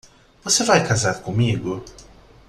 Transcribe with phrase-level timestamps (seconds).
[0.43, 1.85] Você vai casar comigo?